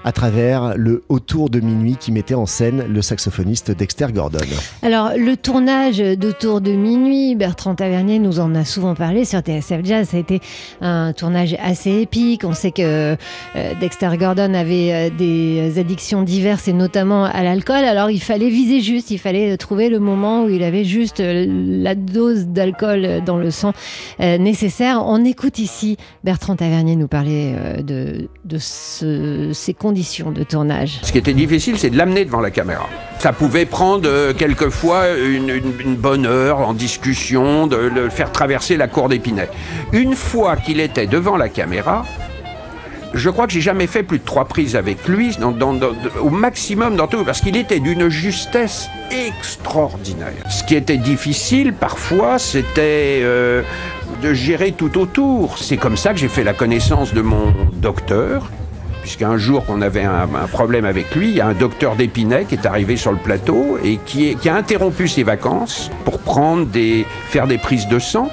à 0.09 0.13
travers 0.13 0.73
le 0.75 1.03
Autour 1.11 1.51
de 1.51 1.61
minuit 1.61 1.97
qui 2.01 2.13
mettait 2.13 2.35
en 2.35 2.47
scène 2.47 2.87
le 2.89 3.03
saxophoniste 3.03 3.71
Dexter 3.71 4.07
Gordon. 4.15 4.39
Alors, 4.83 5.11
le 5.15 5.37
tournage 5.37 5.99
d'Autour 5.99 6.63
de 6.63 6.73
minuit, 6.73 7.35
Bertrand 7.35 7.75
Tavernier 7.75 8.19
nous 8.19 8.41
en 8.41 8.55
a 8.55 8.65
souvent 8.65 8.95
parlé 8.95 9.27
sur 9.27 9.41
TSF 9.41 9.85
Jazz. 9.85 10.09
Ça 10.09 10.17
a 10.17 10.21
été 10.21 10.41
un 10.81 11.13
tournage 11.13 11.57
assez 11.63 11.91
épique. 12.01 12.45
On 12.45 12.55
sait 12.55 12.71
que 12.71 13.17
euh, 13.57 13.75
Dexter 13.81 14.09
Gordon 14.19 14.55
avait 14.55 14.93
euh, 14.93 15.11
des 15.11 15.79
addictions 15.79 16.23
diverses 16.23 16.69
et 16.69 16.73
notamment 16.73 17.25
à 17.25 17.43
l'alcool. 17.43 17.85
Alors, 17.85 18.11
il 18.11 18.23
fallait 18.23 18.49
viser 18.49 18.81
juste. 18.81 19.11
Il 19.11 19.19
fallait 19.19 19.59
trouver 19.59 19.91
le 19.91 19.99
moment 19.99 20.45
où 20.45 20.49
il 20.49 20.63
avait 20.63 20.85
juste 20.85 21.21
euh, 21.21 21.45
la 21.49 21.95
dose 21.95 22.47
d'alcool 22.47 23.23
dans 23.27 23.37
le 23.37 23.51
sang 23.51 23.75
nécessaire. 24.19 25.03
On 25.05 25.23
écoute 25.25 25.59
ici 25.59 25.99
Bertrand 26.25 26.57
Tavernier 26.57 26.97
nous 26.97 27.09
parler 27.09 27.55
de, 27.83 28.29
de 28.45 28.59
ce, 28.59 29.53
ces 29.53 29.75
conditions 29.75 29.98
de 30.33 30.43
tournage. 30.43 31.01
Ce 31.03 31.13
qui 31.13 31.19
était 31.19 31.35
difficile, 31.35 31.79
c'est 31.79 31.91
de 31.91 31.97
l'amener 31.97 32.25
devant 32.25 32.41
la 32.41 32.51
caméra. 32.51 32.89
Ça 33.19 33.33
pouvait 33.33 33.67
prendre 33.67 34.09
euh, 34.09 34.33
quelquefois 34.33 35.09
une, 35.11 35.51
une, 35.51 35.97
bonne 35.97 36.27
heure 36.27 36.61
en 36.61 36.73
discussion, 36.73 37.67
de 37.67 37.77
le 37.77 38.09
faire 38.11 38.31
traverser 38.31 38.77
la 38.77 38.87
cour 38.87 39.09
d'Épinay. 39.09 39.49
Une 39.93 40.15
fois 40.15 40.57
qu'il 40.57 40.81
était 40.81 41.07
devant 41.07 41.37
la 41.37 41.49
caméra, 41.49 42.05
je 43.15 43.31
crois 43.31 43.47
que 43.47 43.53
j'ai 43.53 43.61
jamais 43.61 43.87
fait 43.87 44.03
plus 44.03 44.19
de 44.19 44.25
trois 44.25 44.45
prises 44.45 44.77
avec 44.77 45.09
lui, 45.09 45.37
au 46.21 46.31
maximum 46.31 46.97
dans 46.97 47.07
tout, 47.07 47.25
parce 47.25 47.41
qu'il 47.41 47.57
était 47.57 47.81
d'une 47.81 48.09
justesse 48.09 48.89
extraordinaire. 49.11 50.45
Ce 50.51 50.63
qui 50.65 50.75
était 50.75 50.99
difficile 50.99 51.73
parfois, 51.73 52.39
c'était 52.39 53.21
euh, 53.23 53.63
de 54.23 54.35
gérer 54.35 54.73
tout 54.73 54.99
autour. 54.99 55.59
C'est 55.59 55.77
comme 55.77 55.97
ça 55.97 56.13
que 56.13 56.19
j'ai 56.19 56.29
fait 56.29 56.45
la 56.45 56.53
connaissance 56.53 57.15
de 57.15 57.23
mon 57.23 57.55
docteur, 57.73 58.51
puisqu'un 59.09 59.39
jour 59.39 59.65
qu'on 59.65 59.81
avait 59.81 60.05
un, 60.05 60.29
un, 60.35 60.47
problème 60.49 60.85
avec 60.85 61.15
lui, 61.15 61.31
il 61.31 61.37
y 61.37 61.41
a 61.41 61.47
un 61.47 61.55
docteur 61.55 61.97
d'Épinay 61.97 62.45
qui 62.45 62.57
est 62.57 62.67
arrivé 62.67 62.99
sur 62.99 63.11
le 63.11 63.17
plateau 63.17 63.79
et 63.83 63.99
qui, 64.05 64.29
est, 64.29 64.35
qui 64.35 64.51
a 64.51 64.55
interrompu 64.55 65.09
ses 65.09 65.23
vacances 65.23 65.91
pour 66.05 66.19
prendre 66.19 66.67
des, 66.67 67.07
faire 67.31 67.47
des 67.47 67.57
prises 67.57 67.89
de 67.89 67.99
sang 67.99 68.29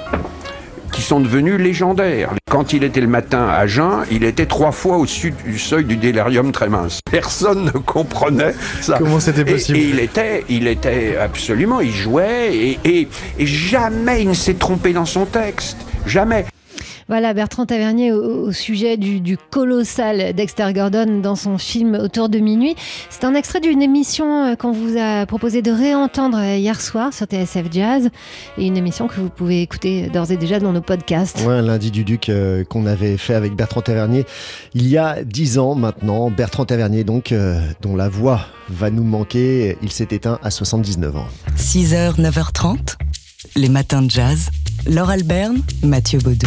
qui 0.92 1.00
sont 1.00 1.20
devenus 1.20 1.58
légendaires. 1.58 2.34
Quand 2.50 2.74
il 2.74 2.84
était 2.84 3.00
le 3.00 3.06
matin 3.06 3.48
à 3.48 3.66
jeun, 3.66 4.04
il 4.10 4.22
était 4.22 4.44
trois 4.44 4.70
fois 4.70 4.98
au-dessus 4.98 5.32
du 5.46 5.58
seuil 5.58 5.84
du 5.84 5.96
délirium 5.96 6.52
très 6.52 6.68
mince. 6.68 7.00
Personne 7.10 7.64
ne 7.64 7.70
comprenait 7.70 8.54
ça. 8.82 8.98
Comment 8.98 9.18
c'était 9.18 9.46
possible 9.46 9.78
et, 9.78 9.80
et, 9.80 9.88
il 9.88 9.98
était, 9.98 10.44
il 10.50 10.66
était 10.66 11.16
absolument, 11.16 11.80
il 11.80 11.92
jouait 11.92 12.54
et, 12.54 12.78
et, 12.84 13.08
et 13.38 13.46
jamais 13.46 14.20
il 14.20 14.28
ne 14.28 14.34
s'est 14.34 14.54
trompé 14.54 14.92
dans 14.92 15.06
son 15.06 15.24
texte. 15.24 15.78
Jamais. 16.04 16.44
Voilà, 17.08 17.34
Bertrand 17.34 17.66
Tavernier 17.66 18.12
au, 18.12 18.46
au 18.46 18.52
sujet 18.52 18.96
du, 18.96 19.20
du, 19.20 19.36
colossal 19.38 20.34
Dexter 20.34 20.72
Gordon 20.72 21.20
dans 21.20 21.36
son 21.36 21.58
film 21.58 21.94
Autour 21.94 22.28
de 22.28 22.38
minuit. 22.38 22.74
C'est 23.10 23.24
un 23.24 23.34
extrait 23.34 23.60
d'une 23.60 23.82
émission 23.82 24.44
euh, 24.44 24.54
qu'on 24.56 24.72
vous 24.72 24.96
a 24.98 25.24
proposé 25.26 25.62
de 25.62 25.70
réentendre 25.70 26.38
euh, 26.38 26.56
hier 26.56 26.80
soir 26.80 27.12
sur 27.12 27.26
TSF 27.26 27.66
Jazz 27.70 28.10
et 28.58 28.66
une 28.66 28.76
émission 28.76 29.06
que 29.06 29.20
vous 29.20 29.28
pouvez 29.28 29.62
écouter 29.62 30.08
d'ores 30.08 30.30
et 30.30 30.36
déjà 30.36 30.58
dans 30.58 30.72
nos 30.72 30.80
podcasts. 30.80 31.44
Ouais, 31.46 31.62
lundi 31.62 31.90
du 31.90 32.04
Duc 32.04 32.28
euh, 32.28 32.64
qu'on 32.64 32.86
avait 32.86 33.16
fait 33.16 33.34
avec 33.34 33.54
Bertrand 33.54 33.82
Tavernier 33.82 34.24
il 34.74 34.88
y 34.88 34.98
a 34.98 35.22
dix 35.24 35.58
ans 35.58 35.74
maintenant. 35.74 36.30
Bertrand 36.30 36.64
Tavernier, 36.64 37.04
donc, 37.04 37.32
euh, 37.32 37.60
dont 37.80 37.96
la 37.96 38.08
voix 38.08 38.40
va 38.68 38.90
nous 38.90 39.04
manquer. 39.04 39.78
Il 39.82 39.90
s'est 39.90 40.08
éteint 40.10 40.38
à 40.42 40.50
79 40.50 41.16
ans. 41.16 41.26
6h, 41.56 42.20
9h30, 42.20 42.96
les 43.56 43.68
matins 43.68 44.02
de 44.02 44.10
jazz. 44.10 44.50
Laure 44.86 45.10
Alberne, 45.10 45.62
Mathieu 45.82 46.18
Baudou. 46.18 46.46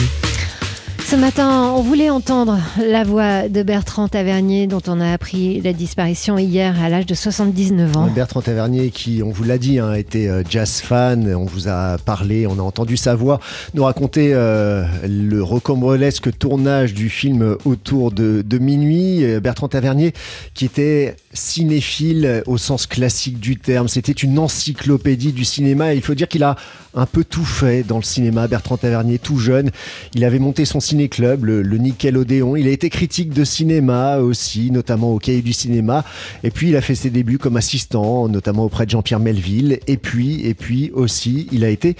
Ce 1.09 1.15
matin, 1.15 1.73
on 1.75 1.81
voulait 1.81 2.11
entendre 2.11 2.59
la 2.77 3.03
voix 3.03 3.49
de 3.49 3.63
Bertrand 3.63 4.07
Tavernier, 4.07 4.67
dont 4.67 4.83
on 4.85 5.01
a 5.01 5.11
appris 5.11 5.59
la 5.59 5.73
disparition 5.73 6.37
hier 6.37 6.79
à 6.79 6.87
l'âge 6.87 7.07
de 7.07 7.15
79 7.15 7.97
ans. 7.97 8.07
Bertrand 8.13 8.43
Tavernier, 8.43 8.91
qui, 8.91 9.23
on 9.23 9.31
vous 9.31 9.43
l'a 9.43 9.57
dit, 9.57 9.79
hein, 9.79 9.95
était 9.95 10.27
euh, 10.27 10.43
jazz 10.47 10.81
fan, 10.81 11.33
on 11.33 11.45
vous 11.45 11.67
a 11.67 11.97
parlé, 11.97 12.45
on 12.45 12.59
a 12.59 12.61
entendu 12.61 12.95
sa 12.95 13.15
voix 13.15 13.39
nous 13.73 13.85
raconter 13.85 14.35
euh, 14.35 14.85
le 15.07 15.41
rocambolesque 15.41 16.37
tournage 16.37 16.93
du 16.93 17.09
film 17.09 17.57
Autour 17.65 18.11
de, 18.11 18.43
de 18.45 18.57
minuit. 18.59 19.23
Euh, 19.23 19.39
Bertrand 19.39 19.67
Tavernier, 19.67 20.13
qui 20.53 20.65
était 20.65 21.15
cinéphile 21.33 22.43
au 22.45 22.59
sens 22.59 22.85
classique 22.85 23.39
du 23.39 23.57
terme, 23.57 23.87
c'était 23.87 24.11
une 24.11 24.37
encyclopédie 24.37 25.33
du 25.33 25.43
cinéma. 25.43 25.95
Il 25.95 26.03
faut 26.03 26.13
dire 26.13 26.27
qu'il 26.27 26.43
a 26.43 26.55
un 26.93 27.05
peu 27.07 27.23
tout 27.23 27.45
fait 27.45 27.81
dans 27.81 27.97
le 27.97 28.03
cinéma. 28.03 28.47
Bertrand 28.47 28.77
Tavernier, 28.77 29.17
tout 29.17 29.39
jeune, 29.39 29.71
il 30.13 30.23
avait 30.23 30.37
monté 30.37 30.65
son 30.65 30.79
ciné-club, 30.99 31.45
le, 31.45 31.61
le 31.61 31.77
Nickelodeon. 31.77 32.57
Il 32.57 32.67
a 32.67 32.71
été 32.71 32.89
critique 32.89 33.29
de 33.29 33.45
cinéma 33.45 34.17
aussi, 34.17 34.69
notamment 34.69 35.13
au 35.13 35.19
Cahier 35.19 35.41
du 35.41 35.53
cinéma. 35.53 36.03
Et 36.43 36.51
puis, 36.51 36.69
il 36.69 36.75
a 36.75 36.81
fait 36.81 36.95
ses 36.95 37.09
débuts 37.09 37.37
comme 37.37 37.55
assistant, 37.55 38.27
notamment 38.27 38.65
auprès 38.65 38.85
de 38.85 38.91
Jean-Pierre 38.91 39.19
Melville. 39.19 39.79
Et 39.87 39.95
puis, 39.95 40.45
et 40.45 40.53
puis 40.53 40.91
aussi, 40.93 41.47
il 41.53 41.63
a 41.63 41.69
été 41.69 41.95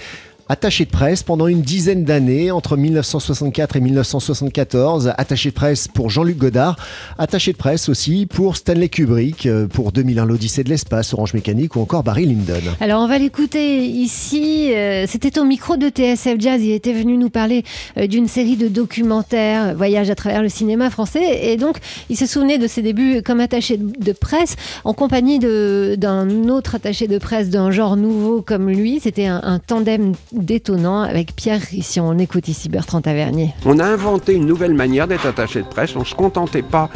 attaché 0.50 0.84
de 0.84 0.90
presse 0.90 1.22
pendant 1.22 1.46
une 1.46 1.62
dizaine 1.62 2.02
d'années, 2.04 2.50
entre 2.50 2.76
1964 2.76 3.76
et 3.76 3.80
1974, 3.80 5.12
attaché 5.16 5.50
de 5.50 5.54
presse 5.54 5.86
pour 5.86 6.10
Jean-Luc 6.10 6.38
Godard, 6.38 6.74
attaché 7.18 7.52
de 7.52 7.56
presse 7.56 7.88
aussi 7.88 8.26
pour 8.26 8.56
Stanley 8.56 8.88
Kubrick, 8.88 9.46
euh, 9.46 9.68
pour 9.68 9.92
2001 9.92 10.24
l'Odyssée 10.24 10.64
de 10.64 10.68
l'espace, 10.68 11.14
Orange 11.14 11.34
Mécanique 11.34 11.76
ou 11.76 11.80
encore 11.80 12.02
Barry 12.02 12.26
Lyndon. 12.26 12.54
Alors 12.80 13.00
on 13.00 13.06
va 13.06 13.18
l'écouter 13.18 13.86
ici, 13.86 14.74
euh, 14.74 15.06
c'était 15.06 15.38
au 15.38 15.44
micro 15.44 15.76
de 15.76 15.88
TSF 15.88 16.40
Jazz, 16.40 16.60
il 16.60 16.72
était 16.72 16.94
venu 16.94 17.16
nous 17.16 17.30
parler 17.30 17.62
euh, 17.96 18.08
d'une 18.08 18.26
série 18.26 18.56
de 18.56 18.66
documentaires, 18.66 19.76
Voyage 19.76 20.10
à 20.10 20.16
travers 20.16 20.42
le 20.42 20.48
cinéma 20.48 20.90
français, 20.90 21.52
et 21.52 21.58
donc 21.58 21.76
il 22.08 22.16
se 22.16 22.26
souvenait 22.26 22.58
de 22.58 22.66
ses 22.66 22.82
débuts 22.82 23.22
comme 23.22 23.38
attaché 23.38 23.76
de 23.78 24.12
presse 24.12 24.56
en 24.82 24.94
compagnie 24.94 25.38
d'un 25.38 26.48
autre 26.48 26.74
attaché 26.74 27.06
de 27.06 27.18
presse 27.18 27.50
d'un 27.50 27.70
genre 27.70 27.96
nouveau 27.96 28.42
comme 28.42 28.68
lui, 28.68 28.98
c'était 28.98 29.26
un, 29.26 29.40
un 29.44 29.60
tandem 29.60 30.14
détonnant 30.40 31.02
avec 31.02 31.34
Pierre 31.34 31.60
Rission. 31.60 32.08
On 32.08 32.18
écoute 32.18 32.48
ici 32.48 32.68
Bertrand 32.68 33.00
Tavernier. 33.00 33.54
On 33.64 33.78
a 33.78 33.84
inventé 33.84 34.34
une 34.34 34.46
nouvelle 34.46 34.74
manière 34.74 35.06
d'être 35.06 35.26
attaché 35.26 35.62
de 35.62 35.66
presse. 35.66 35.94
On 35.96 36.00
ne 36.00 36.04
se 36.04 36.14
contentait 36.14 36.62
pas 36.62 36.90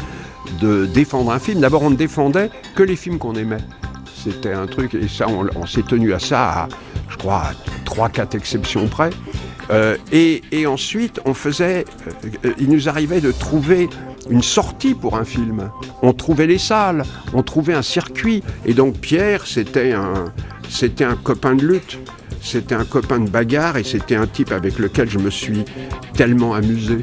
de 0.60 0.86
défendre 0.86 1.30
un 1.30 1.38
film. 1.38 1.60
D'abord, 1.60 1.82
on 1.82 1.90
ne 1.90 1.96
défendait 1.96 2.50
que 2.74 2.82
les 2.82 2.96
films 2.96 3.18
qu'on 3.18 3.34
aimait. 3.34 3.64
C'était 4.14 4.52
un 4.52 4.66
truc, 4.66 4.94
et 4.94 5.08
ça, 5.08 5.26
on, 5.28 5.66
s'est 5.66 5.82
tenu 5.82 6.14
à 6.14 6.18
ça, 6.18 6.68
je 7.10 7.16
crois, 7.16 7.42
à 7.42 7.52
3-4 7.84 8.36
exceptions 8.36 8.88
près. 8.88 9.10
Euh, 9.70 9.96
et, 10.12 10.66
ensuite, 10.66 11.20
on 11.24 11.34
faisait. 11.34 11.84
Euh, 12.44 12.52
il 12.58 12.70
nous 12.70 12.88
arrivait 12.88 13.20
de 13.20 13.32
trouver 13.32 13.88
une 14.30 14.42
sortie 14.42 14.94
pour 14.94 15.16
un 15.16 15.24
film. 15.24 15.70
On 16.02 16.12
trouvait 16.12 16.46
les 16.46 16.58
salles, 16.58 17.04
on 17.34 17.42
trouvait 17.42 17.74
un 17.74 17.82
circuit. 17.82 18.42
Et 18.64 18.74
donc, 18.74 18.96
Pierre, 18.98 19.46
c'était 19.46 19.92
un, 19.92 20.32
c'était 20.68 21.04
un 21.04 21.16
copain 21.16 21.54
de 21.54 21.66
lutte 21.66 21.98
c'était 22.44 22.74
un 22.74 22.84
copain 22.84 23.18
de 23.18 23.30
bagarre 23.30 23.78
et 23.78 23.84
c'était 23.84 24.16
un 24.16 24.26
type 24.26 24.52
avec 24.52 24.78
lequel 24.78 25.10
je 25.10 25.18
me 25.18 25.30
suis 25.30 25.64
tellement 26.14 26.54
amusé. 26.54 26.98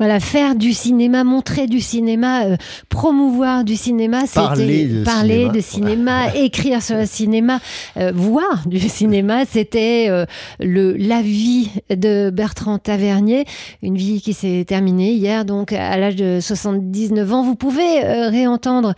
Voilà, 0.00 0.18
faire 0.18 0.54
du 0.54 0.72
cinéma, 0.72 1.24
montrer 1.24 1.66
du 1.66 1.78
cinéma, 1.78 2.46
euh, 2.46 2.56
promouvoir 2.88 3.64
du 3.64 3.76
cinéma, 3.76 4.20
Parler 4.32 4.86
de 4.86 5.04
cinéma. 5.04 5.52
de 5.52 5.60
cinéma, 5.60 6.34
écrire 6.36 6.82
sur 6.82 6.96
le 6.96 7.04
cinéma, 7.04 7.60
euh, 7.98 8.10
voir 8.14 8.62
du 8.64 8.78
cinéma, 8.78 9.44
c'était 9.44 10.06
euh, 10.08 10.24
le 10.58 10.96
la 10.96 11.20
vie 11.20 11.68
de 11.90 12.30
Bertrand 12.30 12.78
Tavernier, 12.78 13.44
une 13.82 13.98
vie 13.98 14.22
qui 14.22 14.32
s'est 14.32 14.64
terminée 14.66 15.12
hier, 15.12 15.44
donc 15.44 15.74
à 15.74 15.98
l'âge 15.98 16.16
de 16.16 16.38
79 16.40 17.34
ans. 17.34 17.42
Vous 17.42 17.54
pouvez 17.54 18.00
réentendre 18.02 18.94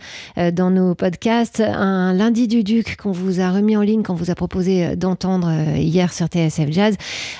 dans 0.53 0.71
nos 0.71 0.95
podcasts 0.95 1.59
un 1.59 2.13
lundi 2.13 2.47
du 2.47 2.63
Duc 2.63 2.95
qu'on 2.95 3.11
vous 3.11 3.41
a 3.41 3.51
remis 3.51 3.75
en 3.75 3.81
ligne, 3.81 4.03
qu'on 4.03 4.13
vous 4.13 4.31
a 4.31 4.35
proposé 4.35 4.95
d'entendre 4.95 5.51
hier 5.75 6.13
sur 6.13 6.27
TSF 6.27 6.71
Jazz 6.71 6.95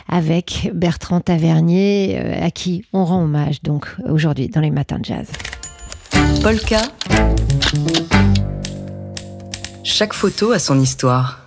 avec 0.09 0.69
Bertrand 0.73 1.21
Tavernier, 1.21 2.17
à 2.41 2.51
qui 2.51 2.83
on 2.91 3.05
rend 3.05 3.23
hommage 3.23 3.52
donc 3.61 3.87
aujourd'hui 4.09 4.47
dans 4.49 4.61
les 4.61 4.71
matins 4.71 4.99
de 4.99 5.05
jazz. 5.05 5.27
Polka. 6.41 6.81
Chaque 9.83 10.13
photo 10.13 10.51
a 10.51 10.59
son 10.59 10.79
histoire. 10.79 11.45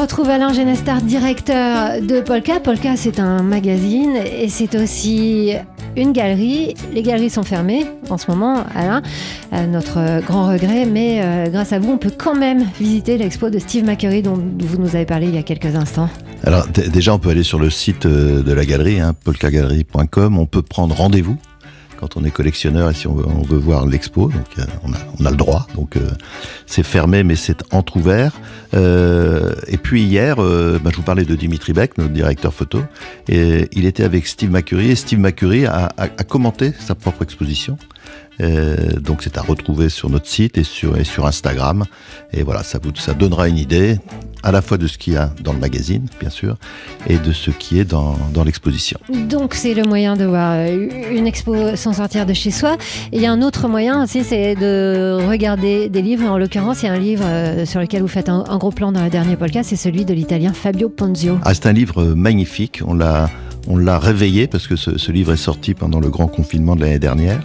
On 0.00 0.04
retrouve 0.04 0.30
Alain 0.30 0.54
Genestar, 0.54 1.02
directeur 1.02 2.00
de 2.00 2.22
Polka. 2.22 2.58
Polka 2.58 2.96
c'est 2.96 3.20
un 3.20 3.42
magazine 3.42 4.16
et 4.16 4.48
c'est 4.48 4.74
aussi 4.74 5.52
une 5.94 6.12
galerie. 6.12 6.72
Les 6.94 7.02
galeries 7.02 7.28
sont 7.28 7.42
fermées 7.42 7.84
en 8.08 8.16
ce 8.16 8.30
moment, 8.30 8.64
Alain, 8.74 9.02
à 9.52 9.66
notre 9.66 10.24
grand 10.24 10.48
regret, 10.48 10.86
mais 10.86 11.20
euh, 11.22 11.48
grâce 11.50 11.74
à 11.74 11.78
vous 11.78 11.90
on 11.90 11.98
peut 11.98 12.12
quand 12.16 12.34
même 12.34 12.64
visiter 12.80 13.18
l'expo 13.18 13.50
de 13.50 13.58
Steve 13.58 13.84
McCurry 13.84 14.22
dont 14.22 14.42
vous 14.60 14.78
nous 14.78 14.96
avez 14.96 15.04
parlé 15.04 15.26
il 15.26 15.34
y 15.34 15.38
a 15.38 15.42
quelques 15.42 15.76
instants. 15.76 16.08
Alors 16.44 16.66
déjà, 16.68 17.12
on 17.12 17.18
peut 17.18 17.28
aller 17.28 17.42
sur 17.42 17.58
le 17.58 17.68
site 17.68 18.06
euh, 18.06 18.42
de 18.42 18.52
la 18.54 18.64
galerie, 18.64 19.00
hein, 19.00 19.12
polkagalerie.com. 19.22 20.38
On 20.38 20.46
peut 20.46 20.62
prendre 20.62 20.96
rendez-vous 20.96 21.36
quand 22.00 22.16
on 22.16 22.24
est 22.24 22.30
collectionneur 22.30 22.90
et 22.90 22.94
si 22.94 23.06
on 23.06 23.14
veut, 23.14 23.58
voir 23.58 23.86
l'expo. 23.86 24.30
Euh, 24.58 24.62
on, 25.18 25.24
a, 25.24 25.30
le 25.30 25.36
droit. 25.36 25.66
Euh, 25.96 26.10
c'est 26.66 26.82
fermé, 26.82 27.22
mais 27.22 27.36
c'est 27.36 27.62
entrouvert. 27.72 28.32
Euh, 28.74 29.52
et 29.66 29.76
puis 29.76 30.02
hier, 30.02 30.36
bah, 30.36 30.90
je 30.90 30.96
vous 30.96 31.02
parlais 31.02 31.24
de 31.24 31.34
Dimitri 31.34 31.72
Beck, 31.72 31.98
notre 31.98 32.12
directeur 32.12 32.54
photo, 32.54 32.80
et 33.28 33.68
il 33.72 33.84
était 33.86 34.04
avec 34.04 34.26
Steve 34.26 34.50
McCurry 34.50 34.90
et 34.90 34.96
Steve 34.96 35.18
McCurry 35.18 35.66
a 35.66 35.88
commenté 36.26 36.72
sa 36.78 36.94
propre 36.94 37.22
exposition. 37.22 37.76
Euh, 38.40 38.98
donc 38.98 39.22
c'est 39.22 39.36
à 39.36 39.42
retrouver 39.42 39.88
sur 39.88 40.08
notre 40.08 40.26
site 40.26 40.56
et 40.58 40.64
sur, 40.64 40.96
et 40.96 41.04
sur 41.04 41.26
Instagram. 41.26 41.84
Et 42.32 42.42
voilà, 42.42 42.62
ça, 42.62 42.78
vous, 42.82 42.90
ça 42.96 43.12
donnera 43.12 43.48
une 43.48 43.58
idée 43.58 43.98
à 44.42 44.52
la 44.52 44.62
fois 44.62 44.78
de 44.78 44.86
ce 44.86 44.96
qu'il 44.96 45.12
y 45.12 45.16
a 45.16 45.30
dans 45.44 45.52
le 45.52 45.58
magazine, 45.58 46.06
bien 46.18 46.30
sûr, 46.30 46.56
et 47.06 47.18
de 47.18 47.32
ce 47.32 47.50
qui 47.50 47.78
est 47.78 47.84
dans, 47.84 48.16
dans 48.32 48.42
l'exposition. 48.42 48.98
Donc 49.28 49.54
c'est 49.54 49.74
le 49.74 49.82
moyen 49.82 50.16
de 50.16 50.24
voir 50.24 50.54
euh, 50.54 50.88
une 51.10 51.26
expo 51.26 51.76
sans 51.76 51.92
sortir 51.92 52.24
de 52.24 52.32
chez 52.32 52.50
soi. 52.50 52.76
Et 53.12 53.16
il 53.16 53.22
y 53.22 53.26
a 53.26 53.32
un 53.32 53.42
autre 53.42 53.68
moyen 53.68 54.02
aussi, 54.02 54.24
c'est 54.24 54.54
de 54.54 55.18
regarder 55.28 55.88
des 55.90 56.00
livres. 56.00 56.26
En 56.30 56.38
l'occurrence, 56.38 56.82
il 56.82 56.86
y 56.86 56.88
a 56.88 56.92
un 56.92 56.98
livre 56.98 57.24
euh, 57.26 57.66
sur 57.66 57.80
lequel 57.80 58.00
vous 58.00 58.08
faites 58.08 58.30
un, 58.30 58.44
un 58.48 58.56
gros 58.56 58.70
plan 58.70 58.92
dans 58.92 59.04
le 59.04 59.10
dernier 59.10 59.36
podcast, 59.36 59.68
c'est 59.68 59.76
celui 59.76 60.04
de 60.06 60.14
l'italien 60.14 60.54
Fabio 60.54 60.88
Ponzio. 60.88 61.38
Ah, 61.42 61.52
c'est 61.52 61.66
un 61.66 61.72
livre 61.72 62.04
magnifique. 62.04 62.80
On 62.86 62.94
l'a, 62.94 63.28
on 63.66 63.76
l'a 63.76 63.98
réveillé 63.98 64.46
parce 64.46 64.66
que 64.66 64.76
ce, 64.76 64.96
ce 64.96 65.12
livre 65.12 65.32
est 65.34 65.36
sorti 65.36 65.74
pendant 65.74 66.00
le 66.00 66.08
grand 66.08 66.28
confinement 66.28 66.76
de 66.76 66.80
l'année 66.80 66.98
dernière. 66.98 67.40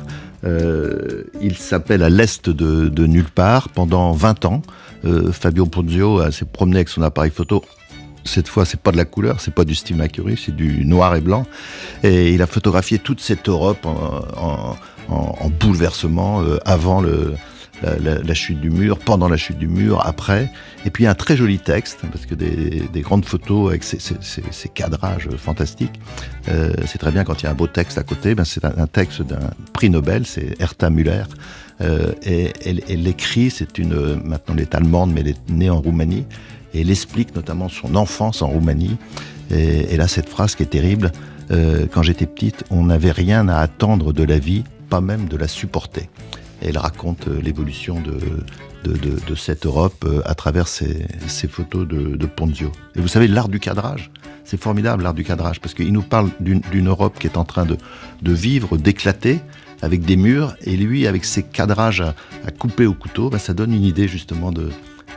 Euh, 0.45 1.23
il 1.41 1.57
s'appelle 1.57 2.03
À 2.03 2.09
l'est 2.09 2.49
de, 2.49 3.07
nulle 3.07 3.29
part. 3.29 3.69
Pendant 3.69 4.11
20 4.11 4.45
ans, 4.45 4.61
euh, 5.05 5.31
Fabio 5.31 5.65
Ponzio 5.65 6.31
s'est 6.31 6.45
promené 6.45 6.77
avec 6.77 6.89
son 6.89 7.01
appareil 7.01 7.31
photo. 7.31 7.63
Cette 8.23 8.47
fois, 8.47 8.65
c'est 8.65 8.79
pas 8.79 8.91
de 8.91 8.97
la 8.97 9.05
couleur, 9.05 9.39
c'est 9.39 9.53
pas 9.53 9.65
du 9.65 9.75
Steve 9.75 9.97
McCurry, 9.97 10.35
c'est 10.43 10.55
du 10.55 10.83
noir 10.83 11.15
et 11.15 11.21
blanc. 11.21 11.45
Et 12.03 12.33
il 12.33 12.41
a 12.41 12.47
photographié 12.47 12.97
toute 12.97 13.21
cette 13.21 13.47
Europe 13.47 13.85
en 13.85 14.75
bouleversement 15.59 16.41
euh, 16.41 16.57
avant 16.65 17.01
le, 17.01 17.35
la, 17.81 18.33
chute 18.33 18.59
du 18.59 18.69
mur, 18.69 18.97
pendant 18.97 19.27
la 19.27 19.37
chute 19.37 19.57
du 19.57 19.67
mur, 19.67 20.01
après. 20.05 20.51
Et 20.85 20.89
puis 20.89 21.07
un 21.07 21.15
très 21.15 21.35
joli 21.35 21.59
texte, 21.59 21.99
parce 22.11 22.25
que 22.25 22.35
des, 22.35 22.83
des 22.91 23.01
grandes 23.01 23.25
photos 23.25 23.69
avec 23.69 23.83
ces, 23.83 24.69
cadrages 24.73 25.29
fantastiques. 25.37 25.99
Euh, 26.49 26.73
c'est 26.85 26.97
très 26.97 27.11
bien 27.11 27.23
quand 27.23 27.41
il 27.41 27.45
y 27.45 27.47
a 27.47 27.51
un 27.51 27.55
beau 27.55 27.67
texte 27.67 27.97
à 27.97 28.03
côté. 28.03 28.35
Ben, 28.35 28.45
c'est 28.45 28.65
un, 28.65 28.87
texte 28.87 29.21
d'un 29.21 29.51
prix 29.73 29.89
Nobel, 29.89 30.25
c'est 30.25 30.59
Herta 30.61 30.89
Müller. 30.89 31.23
Euh, 31.81 32.13
et 32.23 32.53
elle, 32.65 32.81
elle 32.89 33.07
écrit, 33.07 33.49
c'est 33.49 33.77
une, 33.77 34.15
maintenant 34.23 34.55
elle 34.55 34.61
est 34.61 34.75
allemande, 34.75 35.11
mais 35.13 35.21
elle 35.21 35.29
est 35.29 35.49
née 35.49 35.69
en 35.69 35.81
Roumanie. 35.81 36.25
Et 36.73 36.81
elle 36.81 36.89
explique 36.89 37.35
notamment 37.35 37.69
son 37.69 37.95
enfance 37.95 38.41
en 38.41 38.47
Roumanie. 38.47 38.97
Et, 39.51 39.93
et 39.93 39.97
là, 39.97 40.07
cette 40.07 40.29
phrase 40.29 40.55
qui 40.55 40.63
est 40.63 40.67
terrible, 40.67 41.11
euh, 41.51 41.85
quand 41.91 42.01
j'étais 42.01 42.25
petite, 42.25 42.63
on 42.69 42.85
n'avait 42.85 43.11
rien 43.11 43.47
à 43.47 43.57
attendre 43.57 44.13
de 44.13 44.23
la 44.23 44.39
vie, 44.39 44.63
pas 44.89 45.01
même 45.01 45.27
de 45.27 45.37
la 45.37 45.47
supporter. 45.47 46.09
Elle 46.61 46.77
raconte 46.77 47.27
euh, 47.27 47.41
l'évolution 47.41 48.01
de, 48.01 49.35
cette 49.35 49.65
Europe 49.65 50.05
euh, 50.05 50.21
à 50.25 50.35
travers 50.35 50.67
ces, 50.67 51.07
photos 51.49 51.87
de, 51.87 52.15
de 52.15 52.25
Ponzio. 52.25 52.71
Et 52.95 53.01
vous 53.01 53.07
savez, 53.07 53.27
l'art 53.27 53.49
du 53.49 53.59
cadrage, 53.59 54.11
c'est 54.45 54.61
formidable 54.61 55.03
l'art 55.03 55.13
du 55.13 55.23
cadrage, 55.23 55.59
parce 55.59 55.73
qu'il 55.73 55.91
nous 55.91 56.03
parle 56.03 56.29
d'une 56.39 56.87
Europe 56.87 57.17
qui 57.19 57.27
est 57.27 57.37
en 57.37 57.43
train 57.43 57.65
de, 57.65 57.77
vivre, 58.21 58.77
d'éclater, 58.77 59.41
avec 59.81 60.05
des 60.05 60.15
murs, 60.15 60.55
et 60.61 60.77
lui, 60.77 61.07
avec 61.07 61.25
ses 61.25 61.43
cadrages 61.43 62.01
à, 62.01 62.51
couper 62.51 62.85
au 62.85 62.93
couteau, 62.93 63.29
ben, 63.29 63.39
ça 63.39 63.53
donne 63.53 63.73
une 63.73 63.83
idée 63.83 64.07
justement 64.07 64.51
de, 64.51 64.69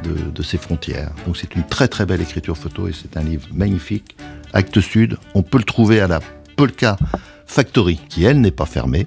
de, 0.02 0.42
ses 0.42 0.58
frontières. 0.58 1.12
Donc 1.26 1.36
c'est 1.36 1.54
une 1.54 1.64
très 1.64 1.88
très 1.88 2.06
belle 2.06 2.22
écriture 2.22 2.56
photo, 2.56 2.88
et 2.88 2.92
c'est 2.92 3.16
un 3.16 3.22
livre 3.22 3.46
magnifique. 3.52 4.16
Actes 4.52 4.80
Sud, 4.80 5.18
on 5.34 5.42
peut 5.42 5.58
le 5.58 5.64
trouver 5.64 6.00
à 6.00 6.08
la 6.08 6.20
Polka 6.56 6.96
Factory, 7.46 8.00
qui 8.08 8.24
elle 8.24 8.40
n'est 8.40 8.50
pas 8.50 8.66
fermée, 8.66 9.06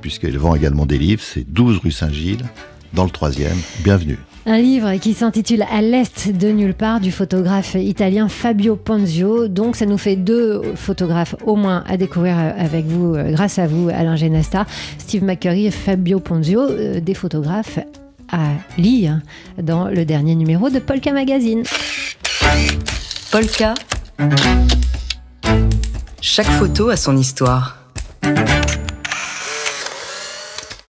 puisqu'elle 0.00 0.38
vend 0.38 0.54
également 0.54 0.86
des 0.86 0.98
livres, 0.98 1.22
c'est 1.22 1.50
12 1.50 1.78
rue 1.78 1.90
Saint-Gilles, 1.90 2.44
dans 2.92 3.04
le 3.04 3.10
troisième. 3.10 3.56
Bienvenue. 3.84 4.18
Un 4.46 4.58
livre 4.58 4.94
qui 4.94 5.12
s'intitule 5.12 5.62
À 5.70 5.82
l'est 5.82 6.30
de 6.34 6.48
nulle 6.48 6.72
part 6.72 7.00
du 7.00 7.12
photographe 7.12 7.74
italien 7.74 8.28
Fabio 8.28 8.76
Ponzio. 8.76 9.46
Donc 9.46 9.76
ça 9.76 9.84
nous 9.84 9.98
fait 9.98 10.16
deux 10.16 10.62
photographes 10.74 11.34
au 11.44 11.54
moins 11.54 11.84
à 11.86 11.98
découvrir 11.98 12.38
euh, 12.38 12.52
avec 12.56 12.86
vous, 12.86 13.14
euh, 13.14 13.30
grâce 13.30 13.58
à 13.58 13.66
vous 13.66 13.90
Alain 13.90 14.16
Genesta, 14.16 14.64
Steve 14.96 15.22
McCurry 15.22 15.66
et 15.66 15.70
Fabio 15.70 16.18
Ponzio, 16.18 16.62
euh, 16.62 17.00
des 17.00 17.12
photographes 17.12 17.78
à 18.32 18.52
lire 18.78 19.20
dans 19.62 19.88
le 19.88 20.06
dernier 20.06 20.34
numéro 20.34 20.70
de 20.70 20.78
Polka 20.78 21.12
Magazine. 21.12 21.62
Polka. 23.30 23.74
Chaque 26.22 26.46
photo 26.46 26.88
a 26.88 26.96
son 26.96 27.18
histoire. 27.18 27.76